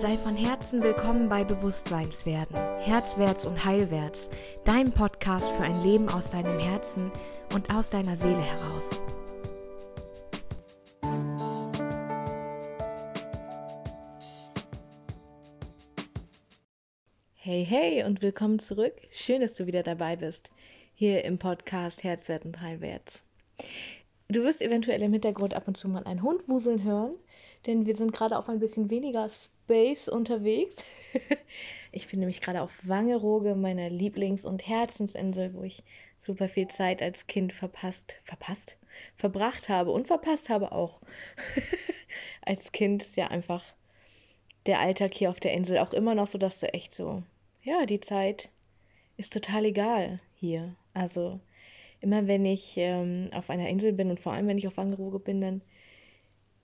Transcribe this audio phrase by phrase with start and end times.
[0.00, 4.30] Sei von Herzen willkommen bei Bewusstseinswerden, Herzwärts und Heilwärts,
[4.64, 7.10] dein Podcast für ein Leben aus deinem Herzen
[7.52, 9.02] und aus deiner Seele heraus.
[17.34, 18.94] Hey, hey und willkommen zurück.
[19.10, 20.52] Schön, dass du wieder dabei bist,
[20.94, 23.24] hier im Podcast Herzwärts und Heilwärts.
[24.28, 27.16] Du wirst eventuell im Hintergrund ab und zu mal einen Hund wuseln hören,
[27.66, 29.28] denn wir sind gerade auf ein bisschen weniger
[29.68, 30.76] Space unterwegs.
[31.92, 35.82] ich bin nämlich gerade auf Wangerooge, meiner Lieblings- und Herzensinsel, wo ich
[36.18, 38.78] super viel Zeit als Kind verpasst, verpasst,
[39.14, 41.00] verbracht habe und verpasst habe auch.
[42.46, 43.62] als Kind ist ja einfach
[44.64, 47.22] der Alltag hier auf der Insel auch immer noch so, dass du echt so,
[47.62, 48.48] ja, die Zeit
[49.18, 50.74] ist total egal hier.
[50.94, 51.40] Also
[52.00, 55.18] immer wenn ich ähm, auf einer Insel bin und vor allem wenn ich auf Wangerooge
[55.18, 55.60] bin, dann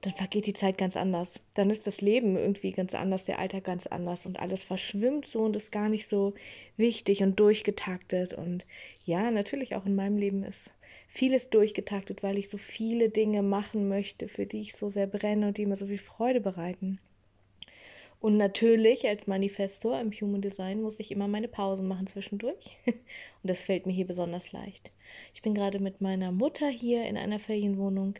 [0.05, 1.41] dann vergeht die Zeit ganz anders.
[1.55, 5.41] Dann ist das Leben irgendwie ganz anders, der Alltag ganz anders und alles verschwimmt so
[5.45, 6.35] und ist gar nicht so
[6.77, 8.35] wichtig und durchgetaktet.
[8.35, 8.67] Und
[9.07, 10.75] ja, natürlich auch in meinem Leben ist
[11.09, 15.49] vieles durchgetaktet, weil ich so viele Dinge machen möchte, für die ich so sehr brenne
[15.49, 16.99] und die mir so viel Freude bereiten.
[18.25, 22.75] Und natürlich als Manifestor im Human Design muss ich immer meine Pausen machen zwischendurch.
[22.87, 22.97] Und
[23.43, 24.91] das fällt mir hier besonders leicht.
[25.35, 28.15] Ich bin gerade mit meiner Mutter hier in einer Ferienwohnung.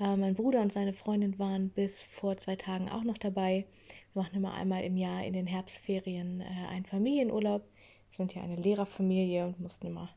[0.00, 3.64] Äh, mein Bruder und seine Freundin waren bis vor zwei Tagen auch noch dabei.
[4.12, 7.62] Wir machen immer einmal im Jahr in den Herbstferien äh, einen Familienurlaub.
[8.10, 10.10] Wir sind ja eine Lehrerfamilie und mussten immer,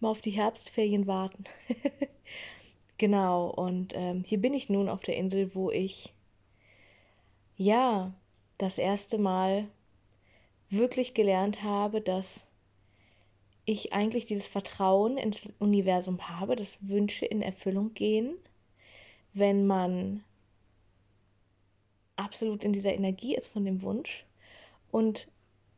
[0.00, 1.44] immer auf die Herbstferien warten.
[2.98, 6.12] genau, und ähm, hier bin ich nun auf der Insel, wo ich
[7.56, 8.12] ja
[8.60, 9.68] das erste Mal
[10.68, 12.44] wirklich gelernt habe, dass
[13.64, 18.36] ich eigentlich dieses Vertrauen ins Universum habe, dass Wünsche in Erfüllung gehen,
[19.32, 20.24] wenn man
[22.16, 24.26] absolut in dieser Energie ist von dem Wunsch
[24.90, 25.28] und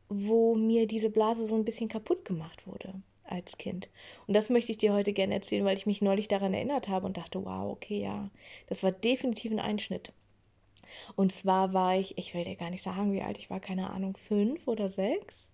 [0.09, 2.93] wo mir diese Blase so ein bisschen kaputt gemacht wurde
[3.23, 3.89] als Kind.
[4.27, 7.05] Und das möchte ich dir heute gerne erzählen, weil ich mich neulich daran erinnert habe
[7.05, 8.29] und dachte, wow, okay, ja,
[8.67, 10.11] das war definitiv ein Einschnitt.
[11.15, 13.89] Und zwar war ich, ich will dir gar nicht sagen, wie alt ich war, keine
[13.89, 15.51] Ahnung, fünf oder sechs.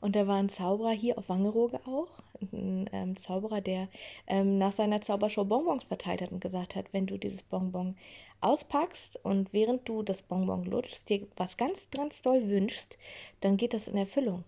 [0.00, 2.08] Und da war ein Zauberer hier auf Wangerooge auch,
[2.52, 3.88] ein ähm, Zauberer, der
[4.26, 7.96] ähm, nach seiner Zaubershow Bonbons verteilt hat und gesagt hat, wenn du dieses Bonbon
[8.40, 12.98] auspackst und während du das Bonbon lutschst, dir was ganz, ganz doll wünschst,
[13.40, 14.44] dann geht das in Erfüllung.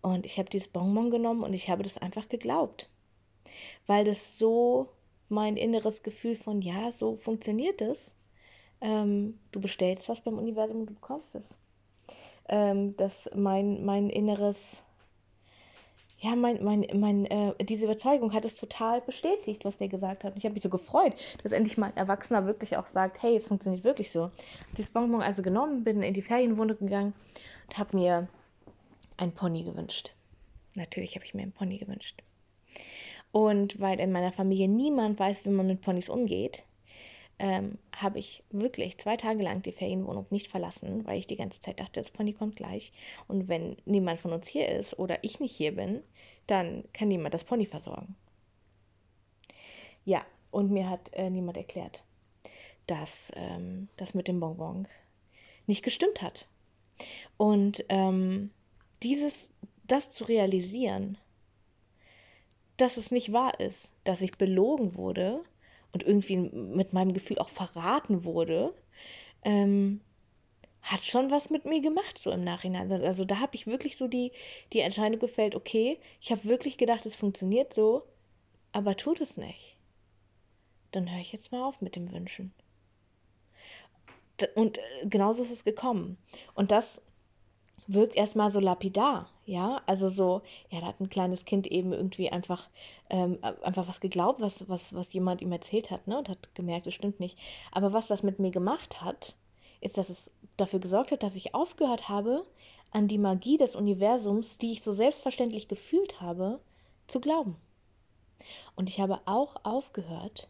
[0.00, 2.88] Und ich habe dieses Bonbon genommen und ich habe das einfach geglaubt,
[3.86, 4.88] weil das so
[5.28, 8.14] mein inneres Gefühl von, ja, so funktioniert es
[8.82, 11.56] ähm, du bestellst was beim Universum und du bekommst es.
[12.48, 14.82] Ähm, dass mein, mein inneres,
[16.18, 20.32] ja, mein, mein, mein, äh, diese Überzeugung hat es total bestätigt, was der gesagt hat.
[20.32, 23.36] Und ich habe mich so gefreut, dass endlich mal ein Erwachsener wirklich auch sagt, hey,
[23.36, 24.30] es funktioniert wirklich so.
[24.76, 27.14] Dieses Bonbon also genommen, bin in die Ferienwohnung gegangen
[27.68, 28.28] und habe mir
[29.16, 30.12] ein Pony gewünscht.
[30.74, 32.22] Natürlich habe ich mir ein Pony gewünscht.
[33.30, 36.64] Und weil in meiner Familie niemand weiß, wie man mit Ponys umgeht,
[37.38, 41.60] ähm, habe ich wirklich zwei Tage lang die Ferienwohnung nicht verlassen, weil ich die ganze
[41.60, 42.92] Zeit dachte, das Pony kommt gleich.
[43.28, 46.02] Und wenn niemand von uns hier ist oder ich nicht hier bin,
[46.46, 48.14] dann kann niemand das Pony versorgen.
[50.04, 52.02] Ja, und mir hat äh, niemand erklärt,
[52.86, 54.86] dass ähm, das mit dem Bonbon
[55.66, 56.46] nicht gestimmt hat.
[57.36, 58.50] Und ähm,
[59.02, 59.50] dieses,
[59.84, 61.18] das zu realisieren,
[62.76, 65.40] dass es nicht wahr ist, dass ich belogen wurde
[65.92, 68.74] und irgendwie mit meinem Gefühl auch verraten wurde,
[69.44, 70.00] ähm,
[70.82, 72.90] hat schon was mit mir gemacht, so im Nachhinein.
[72.90, 74.32] Also, da habe ich wirklich so die,
[74.72, 78.02] die Entscheidung gefällt, okay, ich habe wirklich gedacht, es funktioniert so,
[78.72, 79.76] aber tut es nicht.
[80.90, 82.52] Dann höre ich jetzt mal auf mit dem Wünschen.
[84.56, 86.18] Und äh, genauso ist es gekommen.
[86.54, 87.00] Und das
[87.86, 92.30] wirkt erstmal so lapidar, ja, also so, ja, da hat ein kleines Kind eben irgendwie
[92.30, 92.68] einfach,
[93.10, 96.86] ähm, einfach was geglaubt, was, was, was jemand ihm erzählt hat, ne, und hat gemerkt,
[96.86, 97.38] es stimmt nicht.
[97.72, 99.34] Aber was das mit mir gemacht hat,
[99.80, 102.44] ist, dass es dafür gesorgt hat, dass ich aufgehört habe,
[102.92, 106.60] an die Magie des Universums, die ich so selbstverständlich gefühlt habe,
[107.08, 107.56] zu glauben.
[108.76, 110.48] Und ich habe auch aufgehört,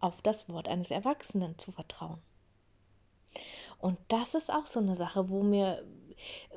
[0.00, 2.18] auf das Wort eines Erwachsenen zu vertrauen.
[3.80, 5.82] Und das ist auch so eine Sache, wo mir,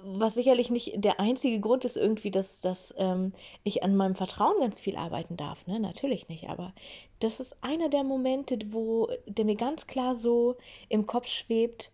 [0.01, 3.33] was sicherlich nicht der einzige Grund ist irgendwie, dass, dass ähm,
[3.63, 5.79] ich an meinem Vertrauen ganz viel arbeiten darf, ne?
[5.79, 6.73] Natürlich nicht, aber
[7.19, 10.57] das ist einer der Momente, wo der mir ganz klar so
[10.89, 11.91] im Kopf schwebt,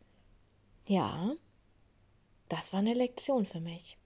[0.88, 1.34] ja,
[2.48, 3.98] das war eine Lektion für mich.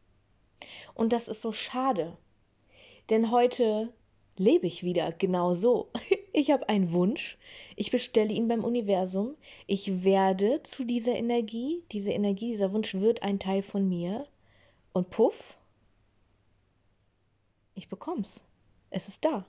[0.93, 2.17] Und das ist so schade.
[3.09, 3.93] Denn heute
[4.37, 5.89] lebe ich wieder genau so.
[6.35, 7.37] Ich habe einen Wunsch,
[7.75, 9.35] ich bestelle ihn beim Universum,
[9.67, 14.25] ich werde zu dieser Energie, diese Energie, dieser Wunsch wird ein Teil von mir
[14.93, 15.55] und puff,
[17.75, 18.43] ich bekomm's.
[18.89, 19.45] Es ist da.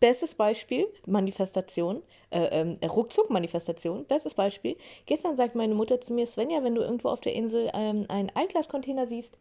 [0.00, 4.76] Bestes Beispiel, Manifestation, äh, äh, Ruckzuck-Manifestation, bestes Beispiel.
[5.06, 8.30] Gestern sagt meine Mutter zu mir, Svenja, wenn du irgendwo auf der Insel ähm, einen
[8.34, 9.38] Altglascontainer siehst,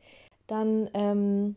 [0.48, 1.56] dann ähm,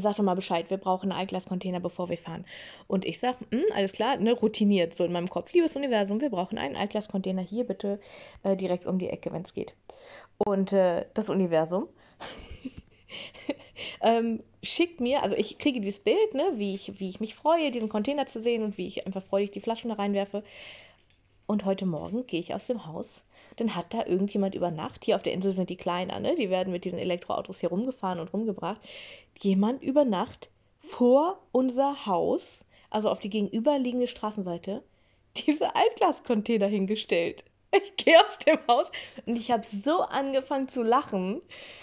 [0.00, 2.44] sag doch mal Bescheid, wir brauchen einen Altglascontainer, bevor wir fahren.
[2.86, 5.52] Und ich sage, hm, alles klar, ne, routiniert so in meinem Kopf.
[5.52, 8.00] Liebes Universum, wir brauchen einen Altglascontainer hier bitte
[8.42, 9.74] äh, direkt um die Ecke, wenn es geht.
[10.38, 11.88] Und äh, das Universum
[14.02, 17.70] ähm, schickt mir, also ich kriege dieses Bild, ne, wie ich, wie ich mich freue,
[17.70, 20.42] diesen Container zu sehen und wie ich einfach freudig die Flaschen da reinwerfe.
[21.46, 23.24] Und heute Morgen gehe ich aus dem Haus,
[23.56, 26.50] dann hat da irgendjemand über Nacht, hier auf der Insel sind die Kleiner, ne, die
[26.50, 28.80] werden mit diesen Elektroautos hier rumgefahren und rumgebracht,
[29.38, 34.82] jemand über Nacht vor unser Haus, also auf die gegenüberliegende Straßenseite,
[35.36, 37.44] diese Altglascontainer hingestellt.
[37.72, 38.90] Ich gehe aus dem Haus
[39.26, 41.42] und ich habe so angefangen zu lachen.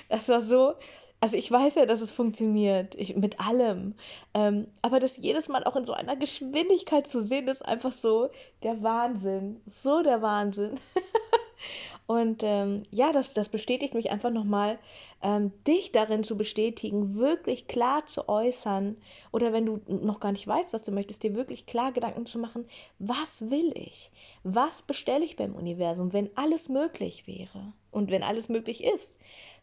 [0.10, 0.74] Das war so,
[1.24, 3.96] also ich weiß ja, dass es funktioniert, ich, mit allem.
[4.34, 8.30] Ähm, aber das jedes Mal auch in so einer Geschwindigkeit zu sehen, ist einfach so
[8.62, 9.62] der Wahnsinn.
[9.68, 10.82] So der Wahnsinn.
[12.08, 14.78] Und ähm, ja, das, das bestätigt mich einfach nochmal,
[15.22, 18.98] ähm, dich darin zu bestätigen, wirklich klar zu äußern.
[19.32, 22.38] Oder wenn du noch gar nicht weißt, was du möchtest, dir wirklich klar Gedanken zu
[22.38, 22.68] machen,
[23.00, 24.12] was will ich?
[24.44, 29.18] Was bestelle ich beim Universum, wenn alles möglich wäre und wenn alles möglich ist?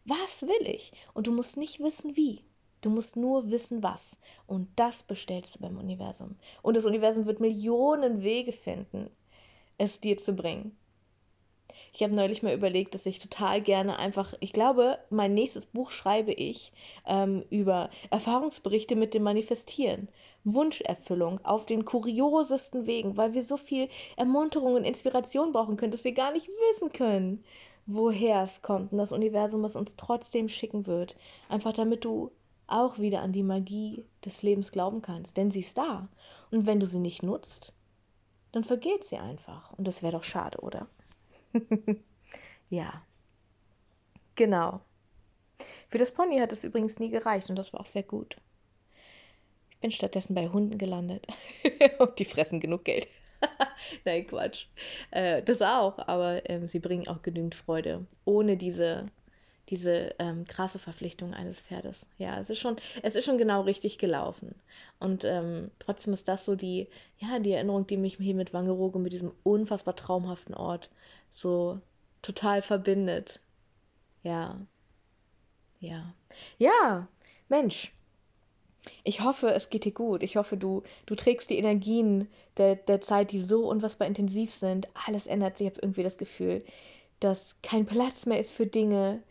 [0.04, 0.92] Was will ich?
[1.14, 2.44] Und du musst nicht wissen, wie.
[2.80, 4.18] Du musst nur wissen, was.
[4.46, 6.36] Und das bestellst du beim Universum.
[6.62, 9.10] Und das Universum wird Millionen Wege finden,
[9.76, 10.76] es dir zu bringen.
[11.92, 15.90] Ich habe neulich mal überlegt, dass ich total gerne einfach, ich glaube, mein nächstes Buch
[15.90, 16.72] schreibe ich
[17.06, 20.08] ähm, über Erfahrungsberichte mit dem Manifestieren.
[20.44, 26.04] Wunscherfüllung auf den kuriosesten Wegen, weil wir so viel Ermunterung und Inspiration brauchen können, dass
[26.04, 27.44] wir gar nicht wissen können,
[27.86, 31.16] woher es kommt und das Universum es uns trotzdem schicken wird.
[31.48, 32.30] Einfach damit du
[32.66, 36.08] auch wieder an die Magie des Lebens glauben kannst, denn sie ist da.
[36.50, 37.74] Und wenn du sie nicht nutzt,
[38.52, 39.72] dann vergeht sie einfach.
[39.72, 40.86] Und das wäre doch schade, oder?
[42.70, 43.02] ja.
[44.36, 44.80] Genau.
[45.88, 48.36] Für das Pony hat es übrigens nie gereicht und das war auch sehr gut.
[49.70, 51.26] Ich bin stattdessen bei Hunden gelandet.
[51.98, 53.08] und die fressen genug Geld.
[54.04, 54.66] Nein, Quatsch.
[55.10, 58.06] Äh, das auch, aber ähm, sie bringen auch genügend Freude.
[58.24, 59.06] Ohne diese,
[59.68, 62.06] diese ähm, krasse Verpflichtung eines Pferdes.
[62.18, 64.54] Ja, es ist schon, es ist schon genau richtig gelaufen.
[64.98, 66.88] Und ähm, trotzdem ist das so die,
[67.18, 70.90] ja, die Erinnerung, die mich hier mit Wangerooge, mit diesem unfassbar traumhaften Ort
[71.32, 71.80] so
[72.22, 73.40] total verbindet.
[74.22, 74.60] Ja.
[75.80, 76.14] Ja.
[76.58, 77.08] Ja,
[77.48, 77.92] Mensch.
[79.04, 80.22] Ich hoffe, es geht dir gut.
[80.22, 84.88] Ich hoffe, du, du trägst die Energien der, der Zeit, die so unfassbar intensiv sind.
[85.06, 85.66] Alles ändert sich.
[85.66, 86.64] Ich habe irgendwie das Gefühl,
[87.20, 89.22] dass kein Platz mehr ist für Dinge,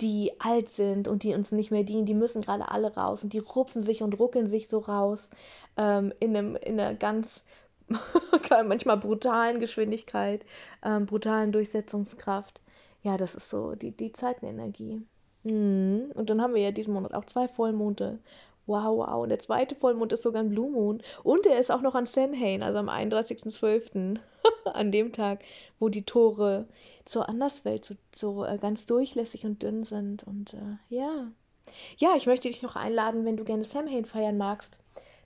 [0.00, 2.06] die alt sind und die uns nicht mehr dienen.
[2.06, 5.30] Die müssen gerade alle raus und die rupfen sich und ruckeln sich so raus
[5.76, 7.44] ähm, in, einem, in einer ganz
[8.50, 10.44] manchmal brutalen Geschwindigkeit,
[10.82, 12.60] ähm, brutalen Durchsetzungskraft.
[13.02, 15.02] Ja, das ist so die, die Zeitenenergie.
[15.44, 16.10] Mhm.
[16.14, 18.18] Und dann haben wir ja diesen Monat auch zwei Vollmonde.
[18.66, 19.22] Wow, wow.
[19.22, 21.02] Und der zweite Vollmond ist sogar ein Blue Moon.
[21.22, 24.18] Und er ist auch noch an Samhain, also am 31.12.
[24.64, 25.40] an dem Tag,
[25.78, 26.66] wo die Tore
[27.04, 30.24] zur Anderswelt so, so äh, ganz durchlässig und dünn sind.
[30.24, 31.30] Und äh, ja.
[31.96, 34.78] Ja, ich möchte dich noch einladen, wenn du gerne Samhain feiern magst,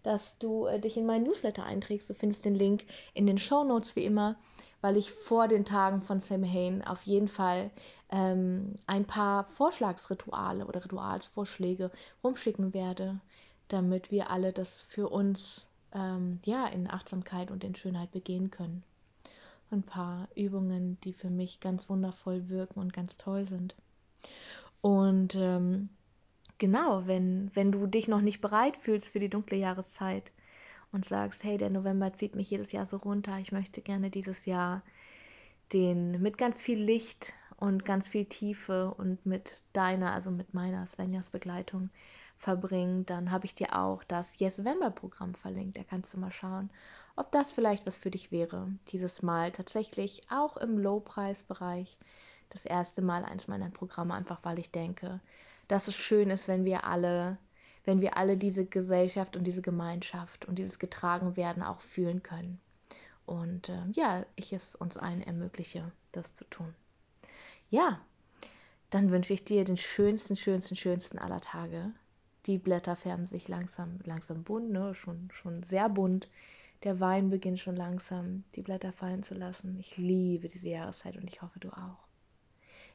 [0.02, 2.08] dass du äh, dich in meinen Newsletter einträgst.
[2.08, 4.36] Du findest den Link in den Show Notes wie immer,
[4.80, 7.70] weil ich vor den Tagen von Samhain auf jeden Fall
[8.10, 11.90] ähm, ein paar Vorschlagsrituale oder Ritualsvorschläge
[12.22, 13.20] rumschicken werde,
[13.68, 18.82] damit wir alle das für uns ähm, ja in Achtsamkeit und in Schönheit begehen können.
[19.70, 23.74] Ein paar Übungen, die für mich ganz wundervoll wirken und ganz toll sind.
[24.80, 25.90] Und ähm,
[26.58, 30.32] genau, wenn, wenn du dich noch nicht bereit fühlst für die dunkle Jahreszeit
[30.92, 34.46] und sagst, hey, der November zieht mich jedes Jahr so runter, ich möchte gerne dieses
[34.46, 34.82] Jahr
[35.72, 40.86] den mit ganz viel Licht und ganz viel Tiefe und mit deiner, also mit meiner
[40.86, 41.90] Svenjas Begleitung
[42.38, 45.76] verbringen, dann habe ich dir auch das Yes November Programm verlinkt.
[45.76, 46.70] Da kannst du mal schauen,
[47.16, 48.68] ob das vielleicht was für dich wäre.
[48.88, 51.98] Dieses Mal tatsächlich auch im Low-Preis-Bereich.
[52.50, 55.20] Das erste Mal eins meiner Programme, einfach weil ich denke,
[55.66, 57.36] dass es schön ist, wenn wir alle,
[57.84, 62.60] wenn wir alle diese Gesellschaft und diese Gemeinschaft und dieses Getragenwerden auch fühlen können.
[63.26, 66.74] Und äh, ja, ich es uns allen ermögliche, das zu tun.
[67.68, 68.00] Ja,
[68.88, 71.92] dann wünsche ich dir den schönsten, schönsten, schönsten aller Tage
[72.48, 74.94] Die Blätter färben sich langsam, langsam bunt, ne?
[74.94, 76.30] schon, schon sehr bunt.
[76.82, 79.78] Der Wein beginnt schon langsam die Blätter fallen zu lassen.
[79.78, 82.08] Ich liebe diese Jahreszeit und ich hoffe, du auch.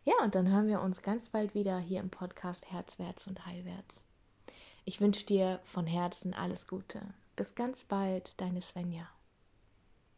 [0.06, 4.04] Ja, und dann hören wir uns ganz bald wieder hier im Podcast Herzwärts und Heilwärts.
[4.86, 7.02] Ich wünsche dir von Herzen alles Gute.
[7.36, 9.08] Bis ganz bald, deine Svenja.